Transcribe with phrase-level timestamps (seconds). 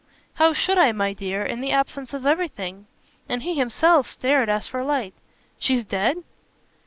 [0.41, 2.87] "How should I, my dear in the absence of everything?"
[3.29, 5.13] And he himself stared as for light.
[5.59, 6.23] "She's dead?"